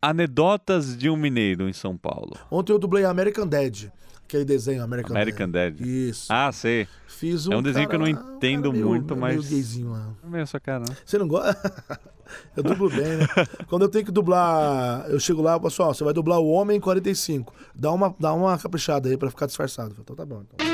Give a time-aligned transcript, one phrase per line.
[0.00, 2.36] Anedotas de um mineiro em São Paulo.
[2.52, 3.86] Ontem eu dublei American Dad,
[4.24, 5.80] aquele desenho American, American Dad.
[5.80, 6.32] Isso.
[6.32, 6.86] Ah, sei.
[7.08, 9.20] Fiz um É um desenho que eu não cara um entendo cara meio- muito, meio
[9.38, 10.14] mas- gayzinho lá.
[10.34, 10.94] É a sua cara, não.
[11.04, 11.98] Você não gosta?
[12.56, 13.26] eu dublo bem, né?
[13.66, 17.52] Quando eu tenho que dublar, eu chego lá, pessoal, você vai dublar o Homem 45.
[17.74, 19.96] Dá uma, dá uma caprichada aí pra ficar disfarçado.
[19.98, 20.44] Então tá bom.
[20.54, 20.68] Então.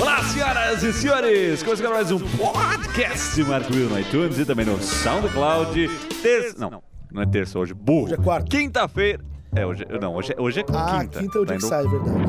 [0.00, 1.62] Olá, senhoras e senhores!
[1.62, 5.88] Começando mais um podcast Marco Will no iTunes e também no SoundCloud.
[6.20, 6.58] Terça.
[6.58, 6.82] Não,
[7.12, 8.04] não é terça hoje, burro.
[8.06, 8.48] Hoje é quarta.
[8.48, 9.20] Quinta-feira.
[9.54, 11.20] É, hoje, não, hoje, é- hoje é Ah, quinta.
[11.20, 12.26] quinta, é o dia Tá que sai, é verdade.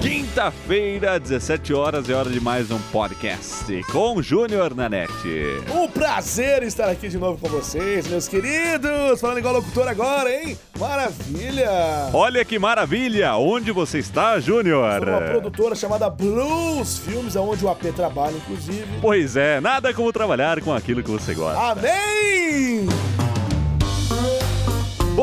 [0.00, 5.62] Quinta-feira, 17 horas, é hora de mais um podcast com Júnior Nanete.
[5.74, 9.18] Um prazer estar aqui de novo com vocês, meus queridos.
[9.18, 10.58] Falando igual locutor agora, hein?
[10.78, 11.70] Maravilha!
[12.12, 13.34] Olha que maravilha!
[13.36, 15.00] Onde você está, Júnior?
[15.02, 18.84] Uma produtora chamada Blues Filmes, onde o AP trabalha, inclusive.
[19.00, 21.58] Pois é, nada como trabalhar com aquilo que você gosta.
[21.60, 22.86] Amém!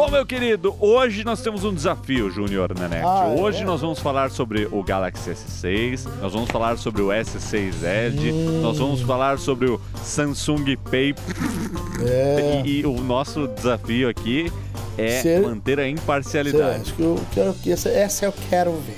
[0.02, 3.05] Bom, meu querido, hoje nós temos um desafio, Júnior Nanete.
[3.05, 3.40] Ah, é?
[3.40, 8.32] hoje nós vamos falar sobre o Galaxy S6, nós vamos falar sobre o S6 Edge,
[8.32, 8.62] Hum.
[8.63, 11.13] nós vamos falar sobre o Samsung Pay
[12.04, 12.63] É.
[12.66, 14.52] e, e o nosso desafio aqui
[14.98, 16.82] é Ser- manter a imparcialidade.
[16.82, 18.96] Acho que eu quero que essa, essa eu quero ver.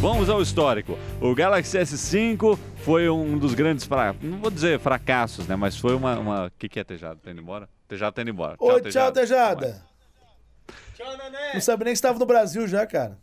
[0.00, 0.96] Vamos ao histórico.
[1.20, 2.56] O Galaxy S5
[2.88, 6.18] foi um dos grandes fracassos, não vou dizer fracassos, né, mas foi uma...
[6.18, 6.46] uma...
[6.46, 7.20] O que, que é Tejada?
[7.22, 7.68] Tá indo embora?
[7.86, 8.56] Tejada tá indo embora.
[8.58, 9.82] Oi, tchau, Tejada.
[11.52, 13.18] Não sabe nem que estava no Brasil já, cara.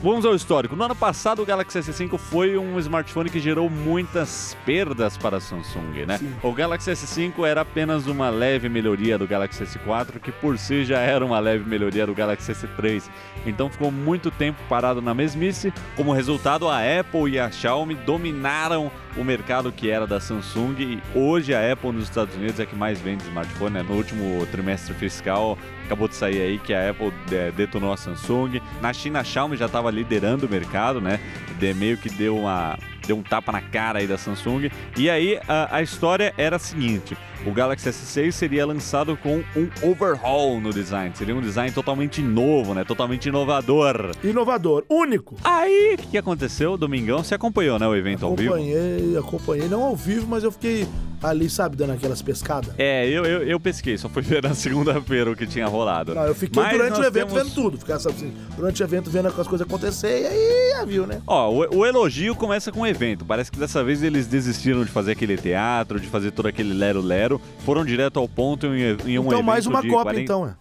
[0.00, 0.74] Vamos ao histórico.
[0.74, 5.40] No ano passado, o Galaxy S5 foi um smartphone que gerou muitas perdas para a
[5.40, 6.16] Samsung, né?
[6.18, 6.34] Sim.
[6.42, 11.00] O Galaxy S5 era apenas uma leve melhoria do Galaxy S4, que por si já
[11.00, 13.04] era uma leve melhoria do Galaxy S3.
[13.46, 15.72] Então ficou muito tempo parado na mesmice.
[15.94, 21.02] Como resultado, a Apple e a Xiaomi dominaram o mercado que era da Samsung e
[21.14, 23.74] hoje a Apple nos Estados Unidos é que mais vende smartphone.
[23.74, 23.82] Né?
[23.82, 28.60] No último trimestre fiscal acabou de sair aí que a Apple é, detonou a Samsung.
[28.80, 31.20] Na China, a Xiaomi já estava liderando o mercado, né?
[31.58, 34.70] De, meio que deu uma deu um tapa na cara aí da Samsung.
[34.96, 39.90] E aí a, a história era a seguinte: o Galaxy S6 seria lançado com um
[39.90, 41.14] overhaul no design.
[41.16, 42.84] Seria um design totalmente novo, né?
[42.84, 44.12] Totalmente inovador.
[44.22, 45.36] Inovador, único.
[45.42, 46.76] Aí, o que, aconteceu?
[46.76, 48.54] Domingão, você acompanhou, né, o evento ao vivo?
[48.54, 49.68] Acompanhei, acompanhei.
[49.68, 50.86] Não ao vivo, mas eu fiquei
[51.22, 52.74] ali, sabe, dando aquelas pescadas.
[52.78, 56.14] É, eu, eu, eu pesquei, só fui ver na segunda-feira o que tinha rolado.
[56.14, 57.78] Não, eu fiquei Mas durante o evento temos- vendo tudo.
[57.78, 61.22] Ficar, assim, durante o evento vendo as coisas acontecer e aí já viu, né?
[61.26, 63.24] Ó, o, o elogio começa com o evento.
[63.24, 67.40] Parece que dessa vez eles desistiram de fazer aquele teatro, de fazer todo aquele lero-lero.
[67.60, 70.54] Foram direto ao ponto em, em um evento então, mais uma cópia, 40 então, é.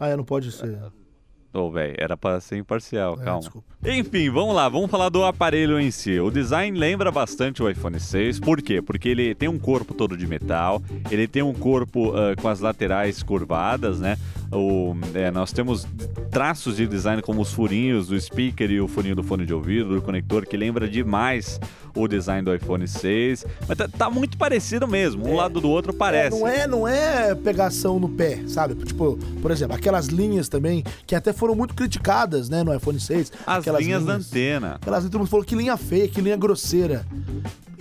[0.00, 0.78] Ah, é, não pode ser.
[1.52, 3.40] Ô, velho, era pra ser imparcial, É, calma.
[3.40, 3.66] desculpa.
[3.84, 6.20] Enfim, vamos lá, vamos falar do aparelho em si.
[6.20, 8.38] O design lembra bastante o iPhone 6.
[8.38, 8.82] Por quê?
[8.82, 10.80] Porque ele tem um corpo todo de metal,
[11.10, 14.18] ele tem um corpo ah, com as laterais curvadas, né?
[14.50, 15.86] O, é, nós temos
[16.30, 19.94] traços de design como os furinhos do speaker e o furinho do fone de ouvido,
[19.94, 21.60] do conector, que lembra demais
[21.94, 23.44] o design do iPhone 6.
[23.66, 26.36] Mas tá, tá muito parecido mesmo, um lado do outro parece.
[26.36, 28.74] É, não, é, não é pegação no pé, sabe?
[28.74, 33.32] Tipo, por exemplo, aquelas linhas também, que até foram muito criticadas, né, no iPhone 6.
[33.46, 34.76] As aquelas linhas da antena.
[34.76, 37.04] Aquelas linhas, todo mundo falou que linha feia, que linha grosseira.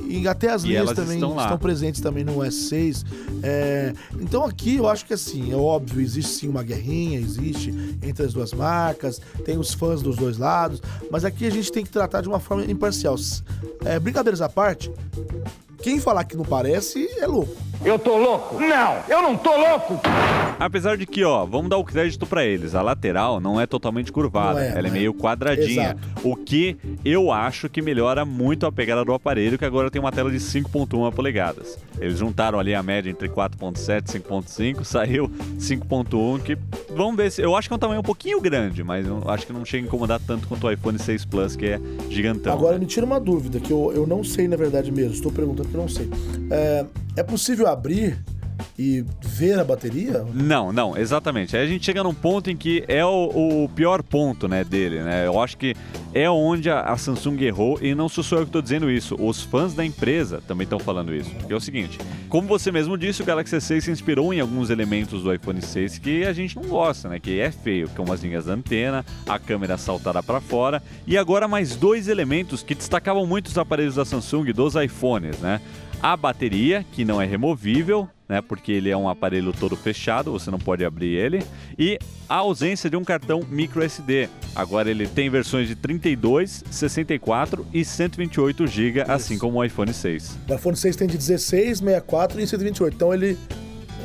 [0.10, 3.06] E até as E linhas também estão estão, presentes também no S6.
[3.44, 8.26] É, então aqui eu acho que assim, é óbvio, existe sim uma guerrinha, existe entre
[8.26, 10.82] as duas marcas, tem os fãs dos dois lados,
[11.12, 13.16] mas aqui a gente tem que tratar de uma forma imparcial.
[13.86, 14.92] É, brincadeiras à parte,
[15.82, 17.67] quem falar que não parece é louco.
[17.88, 18.60] Eu tô louco?
[18.60, 20.02] Não, eu não tô louco!
[20.60, 22.76] Apesar de que, ó, vamos dar o crédito pra eles.
[22.76, 24.94] A lateral não é totalmente curvada, é, ela é é.
[24.94, 25.96] meio quadradinha.
[25.98, 26.00] Exato.
[26.22, 30.12] O que eu acho que melhora muito a pegada do aparelho, que agora tem uma
[30.12, 31.80] tela de 5.1 polegadas.
[31.98, 36.58] Eles juntaram ali a média entre 4.7 e 5.5, saiu 5.1, que
[36.94, 39.48] vamos ver se eu acho que é um tamanho um pouquinho grande, mas eu acho
[39.48, 42.52] que não chega a incomodar tanto quanto o iPhone 6 Plus, que é gigantão.
[42.52, 42.80] Agora né?
[42.80, 45.74] me tira uma dúvida, que eu, eu não sei na verdade mesmo, estou perguntando que
[45.74, 46.10] eu não sei.
[46.52, 46.86] É,
[47.18, 48.24] é possível abrir
[48.78, 50.24] e ver a bateria?
[50.34, 51.58] Não, não, exatamente.
[51.58, 55.02] Aí a gente chega num ponto em que é o, o pior ponto, né, dele,
[55.02, 55.26] né?
[55.26, 55.76] Eu acho que
[56.14, 59.16] é onde a, a Samsung errou e não sou só eu que estou dizendo isso.
[59.20, 61.30] Os fãs da empresa também estão falando isso.
[61.48, 61.98] Que é o seguinte,
[62.30, 65.98] como você mesmo disse, o Galaxy S6 se inspirou em alguns elementos do iPhone 6
[65.98, 67.20] que a gente não gosta, né?
[67.20, 71.18] Que é feio, que é umas linhas da antena, a câmera saltada para fora e
[71.18, 75.60] agora mais dois elementos que destacavam muito os aparelhos da Samsung, dos iPhones, né?
[76.02, 78.42] A bateria, que não é removível, né?
[78.42, 81.44] Porque ele é um aparelho todo fechado, você não pode abrir ele.
[81.78, 81.98] E
[82.30, 84.30] a ausência de um cartão micro SD.
[84.56, 90.38] Agora ele tem versões de 32, 64 e 128 GB, assim como o iPhone 6.
[90.50, 92.94] O iPhone 6 tem de 16, 64 e 128.
[92.94, 93.38] Então ele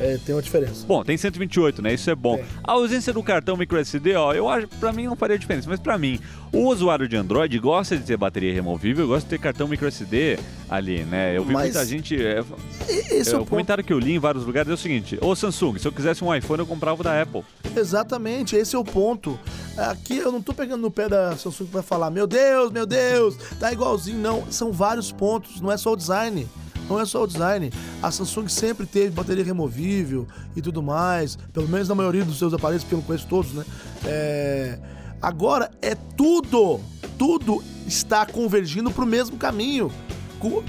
[0.03, 0.85] É, tem uma diferença.
[0.85, 1.93] Bom, tem 128, né?
[1.93, 2.35] Isso é bom.
[2.35, 2.45] Tem.
[2.63, 5.97] A ausência do cartão microSD, ó, eu acho, pra mim não faria diferença, mas pra
[5.97, 6.19] mim,
[6.51, 10.37] o usuário de Android gosta de ter bateria removível, gosta de ter cartão microSD
[10.69, 11.37] ali, né?
[11.37, 12.15] Eu vi Mas- muita gente.
[12.21, 12.43] é,
[12.89, 14.77] E- Esse é, é, o o comentário que eu li em vários lugares é o
[14.77, 17.43] seguinte: Ô Samsung, se eu quisesse um iPhone, eu comprava o da Apple.
[17.75, 19.39] Exatamente, esse é o ponto.
[19.77, 23.35] Aqui eu não tô pegando no pé da Samsung pra falar, meu Deus, meu Deus,
[23.59, 24.17] tá igualzinho.
[24.19, 26.47] Não, são vários pontos, não é só o design.
[26.89, 27.71] Não é só o design.
[28.01, 31.37] A Samsung sempre teve bateria removível e tudo mais.
[31.53, 33.65] Pelo menos na maioria dos seus aparelhos, porque eu não conheço todos, né?
[34.05, 34.79] É,
[35.23, 36.81] Agora é tudo,
[37.17, 39.89] tudo está convergindo pro mesmo caminho,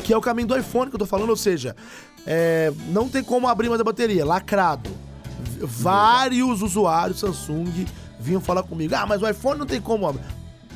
[0.04, 1.30] que é o caminho do iPhone que eu tô falando.
[1.30, 1.74] Ou seja,
[2.24, 4.88] é, não tem como abrir mais a bateria, lacrado
[5.60, 7.86] vários usuários Samsung
[8.20, 10.06] vinham falar comigo: ah, mas o iPhone não tem como.
[10.06, 10.24] abrir."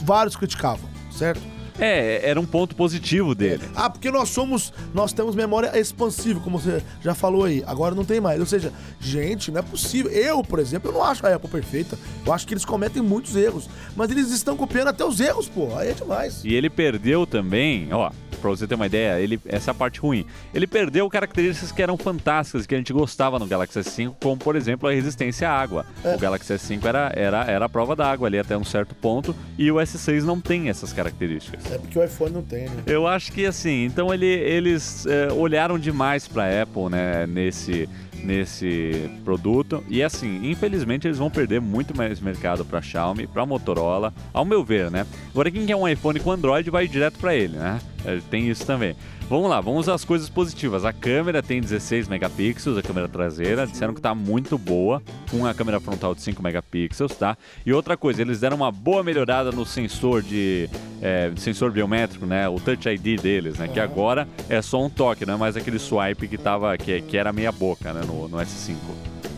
[0.05, 1.41] Vários criticavam, certo?
[1.79, 3.63] É, era um ponto positivo dele.
[3.75, 4.73] Ah, porque nós somos.
[4.93, 7.63] Nós temos memória expansiva, como você já falou aí.
[7.67, 8.41] Agora não tem mais.
[8.41, 10.11] Ou seja, gente, não é possível.
[10.11, 11.99] Eu, por exemplo, eu não acho a Apple perfeita.
[12.27, 13.69] Eu acho que eles cometem muitos erros.
[13.97, 15.77] Mas eles estão copiando até os erros, pô.
[15.77, 16.45] Aí é demais.
[16.45, 20.01] E ele perdeu também, ó, pra você ter uma ideia, ele, essa é a parte
[20.01, 20.25] ruim.
[20.55, 24.57] Ele perdeu características que eram fantásticas, que a gente gostava no Galaxy S5, como por
[24.57, 25.85] exemplo a resistência à água.
[26.05, 29.71] O Galaxy S5 era, era, era a prova d'água ali até um certo ponto, e
[29.71, 31.71] o S6 não tem essas características.
[31.71, 32.83] É porque o iPhone não tem, né?
[32.87, 37.89] Eu acho que assim, então ele, eles é, olharam demais pra Apple, né, nesse,
[38.23, 39.83] nesse produto.
[39.89, 44.65] E assim, infelizmente eles vão perder muito mais mercado pra Xiaomi, pra Motorola, ao meu
[44.65, 45.07] ver, né?
[45.31, 47.81] Agora quem quer um iPhone com Android vai direto pra ele, né?
[48.05, 48.95] É, tem isso também.
[49.29, 50.87] Vamos lá, vamos às coisas positivas.
[50.87, 55.53] A câmera tem 16 megapixels, a câmera traseira, disseram que tá muito boa, com a
[55.53, 57.37] câmera frontal de 5 megapixels, tá?
[57.67, 60.71] E outra coisa, eles deram uma boa melhorada no sensor de
[61.03, 62.49] é, sensor biométrico, né?
[62.49, 63.69] O Touch ID deles, né?
[63.69, 67.19] Que agora é só um toque, não é mais aquele swipe que tava que, que
[67.19, 68.01] era meia boca, né?
[68.07, 68.77] No, no S5.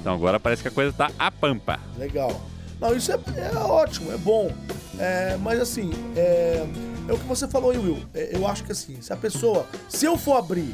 [0.00, 1.80] Então agora parece que a coisa tá a pampa.
[1.98, 2.40] Legal.
[2.80, 4.52] Não, isso é, é ótimo, é bom.
[5.00, 6.64] É, mas assim, é,
[7.10, 7.98] é o que você falou aí, Will.
[8.14, 9.66] É, eu acho que assim, se a pessoa.
[9.88, 10.72] Se eu for abrir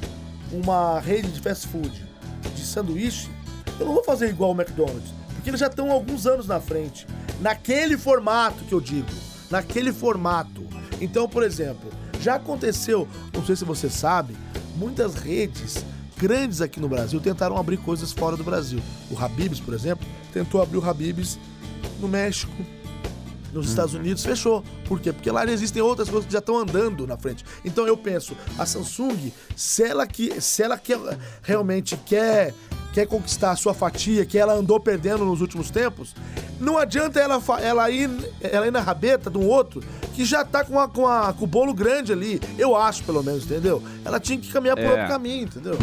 [0.52, 2.04] uma rede de fast food
[2.54, 3.30] de sanduíche,
[3.80, 5.14] eu não vou fazer igual o McDonald's.
[5.34, 7.06] Porque eles já estão alguns anos na frente.
[7.40, 9.08] Naquele formato que eu digo.
[9.50, 10.62] Naquele formato.
[11.00, 11.90] Então, por exemplo,
[12.20, 14.36] já aconteceu, não sei se você sabe,
[14.76, 15.84] muitas redes
[16.18, 18.80] grandes aqui no Brasil tentaram abrir coisas fora do Brasil.
[19.10, 21.38] O Habib's, por exemplo, tentou abrir o Habib's
[22.00, 22.52] no México,
[23.56, 24.62] nos Estados Unidos, fechou.
[24.86, 25.12] Por quê?
[25.12, 27.44] Porque lá existem outras coisas que já estão andando na frente.
[27.64, 30.98] Então eu penso, a Samsung, se ela, que, se ela quer,
[31.42, 32.54] realmente quer,
[32.92, 36.14] quer conquistar a sua fatia, que ela andou perdendo nos últimos tempos,
[36.60, 38.10] não adianta ela, ela, ir,
[38.40, 39.82] ela ir na rabeta de um outro
[40.14, 42.40] que já tá com, a, com, a, com o bolo grande ali.
[42.56, 43.82] Eu acho, pelo menos, entendeu?
[44.04, 44.90] Ela tinha que caminhar por É.
[44.90, 45.76] outro caminho, entendeu?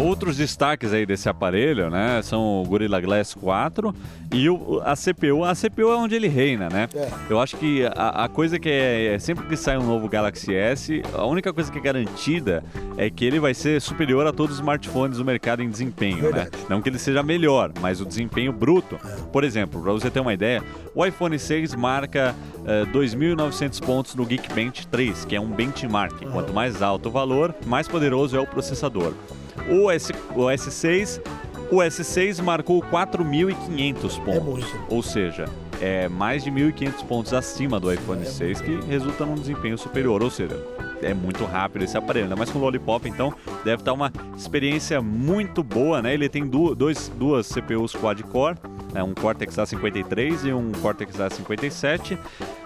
[0.00, 3.94] Outros destaques aí desse aparelho, né, são o Gorilla Glass 4
[4.32, 5.44] e o, a CPU.
[5.44, 6.88] A CPU é onde ele reina, né?
[6.94, 7.08] É.
[7.28, 10.54] Eu acho que a, a coisa que é, é sempre que sai um novo Galaxy
[10.54, 12.64] S, a única coisa que é garantida
[12.96, 16.44] é que ele vai ser superior a todos os smartphones do mercado em desempenho, né?
[16.44, 16.50] Verdade.
[16.68, 18.98] Não que ele seja melhor, mas o desempenho bruto.
[19.32, 20.62] Por exemplo, para você ter uma ideia,
[20.94, 26.24] o iPhone 6 marca eh, 2.900 pontos no Geekbench 3, que é um benchmark.
[26.32, 29.12] Quanto mais alto o valor, mais poderoso é o processador.
[29.68, 31.20] O, S, o S6,
[31.70, 34.36] o S6 marcou 4.500 pontos.
[34.36, 34.80] É muito.
[34.88, 35.44] Ou seja,
[35.80, 40.22] é mais de 1.500 pontos acima do iPhone 6, que resulta num desempenho superior.
[40.22, 40.56] Ou seja,
[41.02, 43.32] é muito rápido esse aparelho, ainda mais com o Lollipop, então
[43.64, 46.12] deve estar uma experiência muito boa, né?
[46.12, 48.56] Ele tem du dois, duas CPUs quad-core,
[48.92, 49.02] né?
[49.02, 52.18] um Cortex A53 e um Cortex A57,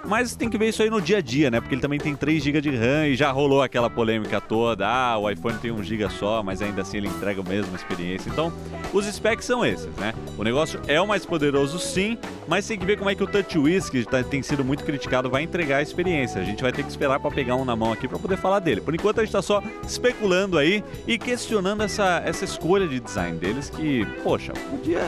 [0.06, 1.60] mas tem que ver isso aí no dia a dia, né?
[1.60, 5.18] Porque ele também tem 3 GB de RAM e já rolou aquela polêmica toda, ah,
[5.18, 8.28] o iPhone tem 1 GB só, mas ainda assim ele entrega a mesma experiência.
[8.30, 8.52] Então,
[8.92, 10.12] os specs são esses, né?
[10.38, 12.18] O negócio é o mais poderoso sim,
[12.48, 15.30] mas tem que ver como é que o TouchWiz, que tá- tem sido muito criticado,
[15.30, 16.40] vai entregar a experiência.
[16.40, 18.58] A gente vai ter que esperar para pegar um na mão aqui para poder falar
[18.60, 18.80] dele.
[18.80, 23.38] Por enquanto a gente tá só especulando aí e questionando essa, essa escolha de design
[23.38, 25.00] deles que, poxa, podia,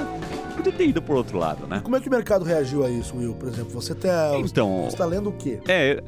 [0.56, 1.80] podia ter ido por outro lado, né?
[1.82, 3.34] Como é que o mercado reagiu a isso, Will?
[3.34, 5.60] Por exemplo, você tá, Então- você tá lendo o quê?
[5.68, 6.02] É,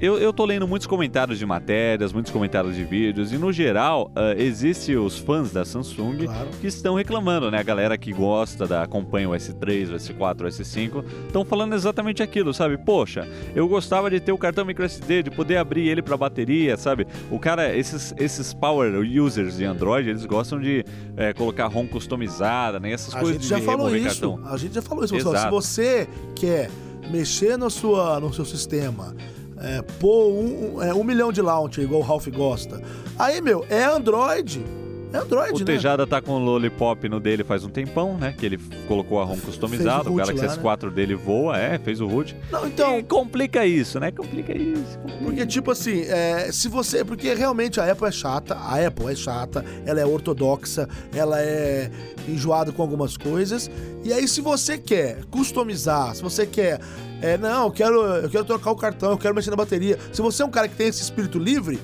[0.00, 4.12] eu, eu tô lendo muitos comentários de matérias, muitos comentários de vídeos, e no geral,
[4.14, 6.48] ah, existe os fãs da Samsung Claro.
[6.60, 7.58] que estão reclamando, né?
[7.58, 12.22] A galera que gosta, da, acompanha o S3, o S4, o S5, estão falando exatamente
[12.22, 12.78] aquilo, sabe?
[12.78, 17.04] Poxa, eu gostava de ter o cartão microSD, de poder abrir ele pra bateria, sabe?
[17.28, 20.84] O cara, esses, esses power users de Android, eles gostam de
[21.16, 22.92] é, colocar ROM customizada, né?
[22.92, 24.06] Essas A coisas gente de já falou isso.
[24.30, 24.40] cartão.
[24.46, 25.12] A gente já falou isso.
[25.14, 25.34] pessoal.
[25.34, 25.54] Se Exato.
[25.56, 26.70] você quer
[27.10, 29.14] mexer no, sua, no seu sistema,
[29.60, 32.80] é, pôr um, é, um milhão de launcher, igual o Ralph gosta,
[33.18, 34.62] aí, meu, é Android.
[35.12, 35.64] É Android, O né?
[35.64, 38.34] Tejada tá com o Lollipop no dele faz um tempão, né?
[38.36, 40.04] Que ele colocou a ROM customizado.
[40.04, 40.62] Fez o O Galaxy lá, né?
[40.62, 42.36] S4 dele voa, é, fez o root.
[42.50, 44.10] Não, então, E complica isso, né?
[44.10, 44.98] Complica isso.
[44.98, 47.04] complica Porque, tipo assim, é, se você.
[47.04, 51.90] Porque realmente a Apple é chata, a Apple é chata, ela é ortodoxa, ela é
[52.28, 53.70] enjoada com algumas coisas.
[54.04, 56.80] E aí, se você quer customizar, se você quer.
[57.20, 59.98] É, não, eu quero, eu quero trocar o cartão, eu quero mexer na bateria.
[60.12, 61.80] Se você é um cara que tem esse espírito livre,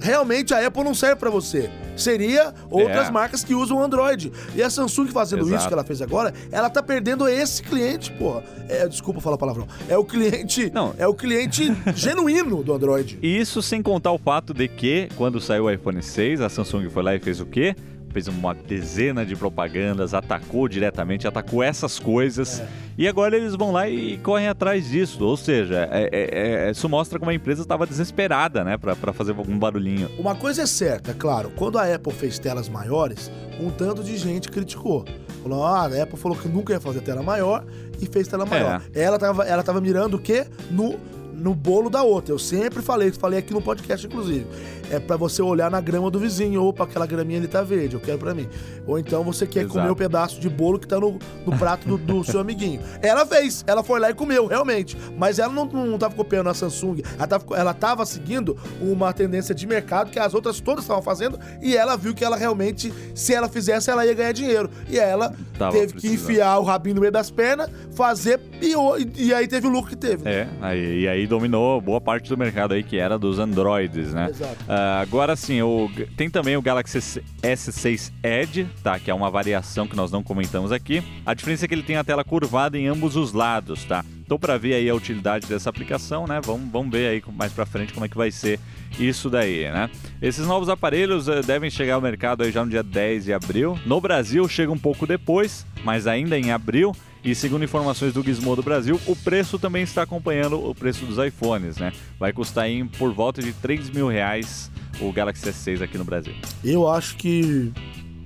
[0.00, 1.70] realmente a Apple não serve pra você.
[1.96, 3.10] Seria outras É.
[3.10, 4.32] marcas que usam Android.
[4.54, 5.68] E a Samsung fazendo isso Exato.
[5.68, 8.42] que ela fez agora, ela tá perdendo esse cliente, porra.
[8.68, 9.66] É, desculpa falar palavrão.
[9.88, 10.70] É o cliente.
[10.72, 10.94] Não.
[10.98, 13.18] É o cliente genuíno do Android.
[13.22, 16.88] E Isso sem contar o fato de que, quando saiu o iPhone 6, a Samsung
[16.88, 17.74] foi lá e fez o quê?
[18.12, 22.60] Fez uma dezena de propagandas, atacou diretamente, atacou essas coisas.
[22.60, 22.68] É.
[22.98, 25.24] E agora eles vão lá e correm atrás disso.
[25.24, 28.76] Ou seja, é- é- é- isso mostra como a empresa estava desesperada, né?
[28.76, 30.10] Pra fazer algum barulhinho.
[30.18, 34.50] Uma coisa é certa, claro, quando a Apple fez telas maiores, um tanto de gente
[34.50, 35.04] criticou.
[35.42, 37.64] Falou, ah, a Apple falou que nunca ia fazer tela maior
[38.00, 38.82] e fez tela maior.
[38.94, 40.46] Ela, tava, ela tava mirando o quê?
[40.70, 40.96] No,
[41.32, 42.32] no bolo da outra.
[42.34, 44.46] Eu sempre falei, falei aqui no podcast, inclusive.
[44.90, 48.00] É pra você olhar na grama do vizinho, opa, aquela graminha ali tá verde, eu
[48.00, 48.46] quero pra mim.
[48.86, 49.74] Ou então você quer Exato.
[49.74, 52.80] comer o pedaço de bolo que tá no, no prato do, do seu amiguinho.
[53.00, 54.96] Ela fez, ela foi lá e comeu, realmente.
[55.16, 59.54] Mas ela não, não tava copiando a Samsung, ela tava, ela tava seguindo uma tendência
[59.54, 63.32] de mercado que as outras todas estavam fazendo e ela viu que ela realmente, se
[63.34, 64.68] ela fizesse, ela ia ganhar dinheiro.
[64.90, 66.30] E ela Tava teve que precisando.
[66.30, 68.74] enfiar o rabinho no meio das pernas, fazer e,
[69.16, 70.28] e aí teve o lucro que teve.
[70.28, 74.28] É, aí, e aí dominou boa parte do mercado aí que era dos Androids, né?
[74.30, 74.56] Exato.
[74.68, 78.98] Ah, agora sim, o, tem também o Galaxy S6 Edge, tá?
[78.98, 81.02] Que é uma variação que nós não comentamos aqui.
[81.24, 84.04] A diferença é que ele tem a tela curvada em ambos os lados, tá?
[84.32, 86.40] Então, para ver aí a utilidade dessa aplicação, né?
[86.42, 88.58] Vamos, vamos ver aí mais pra frente como é que vai ser
[88.98, 89.90] isso daí, né?
[90.22, 93.78] Esses novos aparelhos eh, devem chegar ao mercado aí já no dia 10 de abril.
[93.84, 96.92] No Brasil chega um pouco depois, mas ainda em abril.
[97.24, 101.76] E segundo informações do Gizmodo Brasil, o preço também está acompanhando o preço dos iPhones,
[101.76, 101.92] né?
[102.18, 106.34] Vai custar aí por volta de 3 mil reais o Galaxy S6 aqui no Brasil.
[106.64, 107.70] Eu acho que.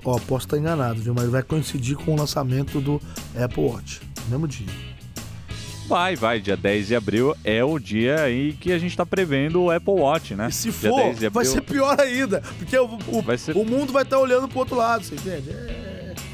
[0.02, 1.12] Ó, posso estar enganado, viu?
[1.14, 3.00] Mas vai coincidir com o lançamento do
[3.38, 4.00] Apple Watch.
[4.24, 4.66] No mesmo dia.
[5.88, 9.62] Vai, vai, dia 10 de abril é o dia aí que a gente tá prevendo
[9.62, 10.48] o Apple Watch, né?
[10.48, 12.40] E se for, 10 de vai abril- ser pior ainda.
[12.58, 15.50] Porque o, o, ser- o mundo vai estar olhando pro outro lado, você entende?
[15.50, 15.75] É.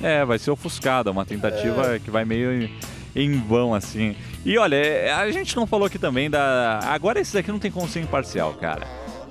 [0.03, 2.69] É, vai ser ofuscada, uma tentativa que vai meio
[3.15, 4.17] em, vão, assim.
[4.45, 6.81] E olha, é, a gente não falou aqui também da.
[6.85, 8.87] Agora esse daqui não tem como ser imparcial, cara.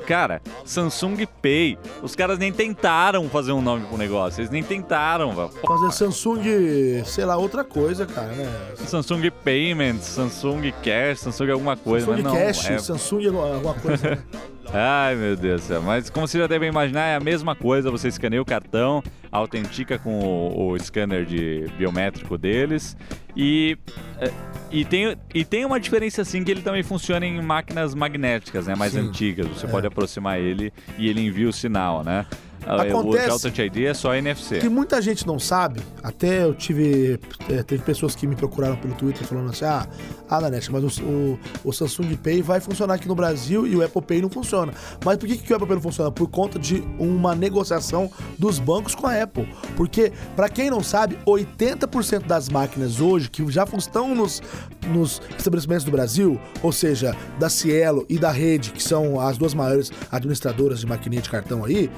[0.08, 1.78] Cara, Samsung Pay.
[2.02, 4.42] Os caras nem tentaram fazer um nome pro negócio.
[4.42, 5.50] Eles nem tentaram, velho.
[5.66, 8.50] Fazer Samsung, sei lá, outra coisa, cara, né?
[8.76, 12.40] Samsung Payments, Samsung Cash, Samsung alguma coisa, Samsung mas não.
[12.40, 14.24] Cash, é- Samsung alguma coisa.
[14.74, 15.82] Ai, meu Deus do céu.
[15.82, 17.92] Mas como vocês já devem imaginar, é a mesma coisa.
[17.92, 22.96] Você escaneia o cartão, autentica com o, o scanner de biométrico deles
[23.36, 23.78] e,
[24.20, 24.32] é,
[24.72, 28.76] e, tem, e tem uma diferença assim que ele também funciona em máquinas magnéticas, né?
[28.76, 29.00] Mais Sim.
[29.10, 29.46] antigas.
[29.48, 29.70] Você É.
[29.70, 32.26] pode aproximar ele e ele envia o sinal, né?
[32.66, 34.60] Acontece o já o Touch ID é só NFC.
[34.60, 37.20] que muita gente não sabe, até eu tive.
[37.50, 39.88] é, teve pessoas que me procuraram pelo Twitter falando assim: ah,
[40.30, 43.84] ah Nanete, mas o, o, o Samsung Pay vai funcionar aqui no Brasil e o
[43.84, 44.74] Apple Pay não funciona.
[45.04, 46.12] Mas por que, que o Apple Pay não funciona?
[46.12, 49.48] Por conta de uma negociação dos bancos com a Apple.
[49.76, 54.42] Porque, pra quem não sabe, 80% das máquinas hoje que já estão nos,
[54.88, 59.54] nos estabelecimentos do Brasil, ou seja, da Cielo e da Rede, que são as duas
[59.54, 61.90] maiores administradoras de maquininha de cartão aí,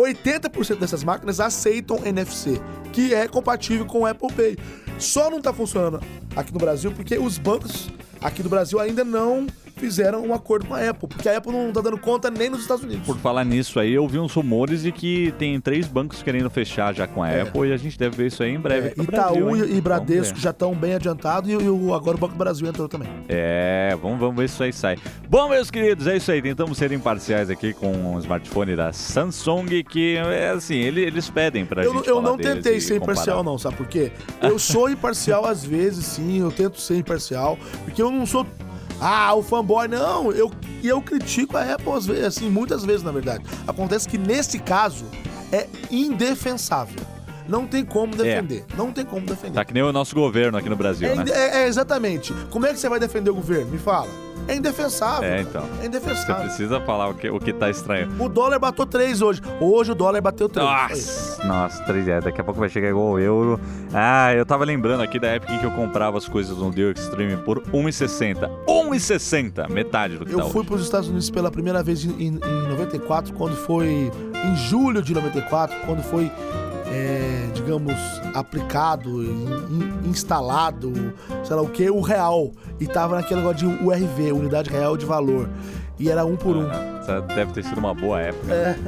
[0.00, 2.60] 80% dessas máquinas aceitam NFC,
[2.92, 4.56] que é compatível com o Apple Pay.
[4.98, 6.00] Só não tá funcionando
[6.34, 10.74] aqui no Brasil porque os bancos aqui do Brasil ainda não fizeram um acordo com
[10.74, 13.04] a Apple, porque a Apple não tá dando conta nem nos Estados Unidos.
[13.06, 16.94] Por falar nisso aí, eu vi uns rumores de que tem três bancos querendo fechar
[16.94, 17.42] já com a É.
[17.42, 18.88] Apple e a gente deve ver isso aí em breve.
[18.88, 22.32] É, Itaú Brasil, e Bradesco já estão bem adiantados e, e o- agora o Banco
[22.34, 23.08] do Brasil entrou também.
[23.28, 24.96] É, vamos, vamos ver se isso aí sai.
[25.28, 26.40] Bom, meus queridos, é isso aí.
[26.40, 31.66] Tentamos ser imparciais aqui com o smartphone da Samsung, que é assim, ele- eles pedem
[31.66, 34.10] pra Eu, gente eu não tentei ser imparcial, não, sabe por quê?
[34.40, 38.46] Eu sou imparcial às vezes, sim, eu tento ser imparcial, porque eu não sou.
[39.00, 40.50] Ah, o fanboy, não, eu,
[40.82, 43.44] eu critico a Apple às vezes, assim, muitas vezes, na verdade.
[43.66, 45.04] Acontece que nesse caso
[45.52, 47.00] é indefensável.
[47.48, 48.64] Não tem como defender.
[48.76, 49.54] Não tem como defender.
[49.54, 51.24] Tá que nem o nosso governo aqui no Brasil, É, né?
[51.28, 52.32] é- é exatamente.
[52.50, 53.70] Como é que você vai defender o governo?
[53.70, 54.08] Me fala.
[54.48, 55.28] É indefensável.
[55.28, 55.62] É, então.
[55.62, 56.44] É Você indefensável.
[56.44, 58.08] precisa falar o que, o que tá estranho.
[58.18, 59.40] O dólar bateu 3 hoje.
[59.60, 60.66] Hoje o dólar bateu 3.
[60.66, 63.60] Nossa, nossa, 3 é, daqui a pouco vai chegar igual o euro.
[63.92, 66.90] Ah, eu tava lembrando aqui da época em que eu comprava as coisas no Deal
[66.92, 68.48] Extreme por 1,60.
[68.68, 69.68] 1,60!
[69.70, 70.68] Metade do que Eu tá fui hoje.
[70.68, 74.10] para os Estados Unidos pela primeira vez em, em- em 94, quando foi.
[74.44, 76.30] Em julho de 94, quando foi,
[76.96, 77.94] é, digamos,
[78.34, 80.92] aplicado, in- in- instalado,
[81.44, 82.52] sei lá o que, o real.
[82.80, 85.48] E tava naquele negócio de URV, Unidade Real de Valor.
[85.98, 86.68] E era um por um.
[86.70, 88.52] Ah, essa deve ter sido uma boa época.
[88.52, 88.76] É.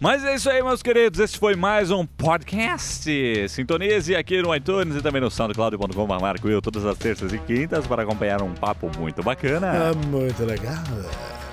[0.00, 1.20] Mas é isso aí, meus queridos.
[1.20, 3.08] Esse foi mais um podcast.
[3.48, 7.86] Sintonize aqui no iTunes e também no soundcloud.com Marco eu todas as terças e quintas
[7.86, 9.68] para acompanhar um papo muito bacana.
[9.68, 10.74] É muito legal.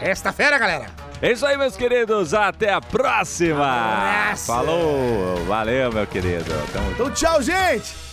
[0.02, 0.88] Esta fera, galera.
[1.22, 2.34] É isso aí, meus queridos.
[2.34, 4.34] Até a próxima.
[4.38, 5.36] Falou.
[5.46, 6.50] Valeu, meu querido.
[6.72, 8.10] Tamo Então, tchau, gente!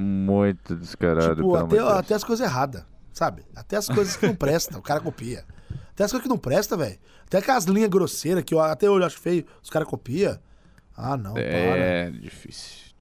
[0.00, 1.36] muito descarado.
[1.36, 2.82] Tipo, até, até as coisas erradas,
[3.12, 3.44] sabe?
[3.54, 5.44] Até as coisas que não prestam, o cara copia.
[5.92, 6.98] Até as coisas que não prestam, velho.
[7.26, 10.38] Até aquelas linhas grosseiras que eu até hoje acho feio, os caras copiam.
[10.96, 11.42] Ah, não, para.
[11.44, 12.80] É difícil.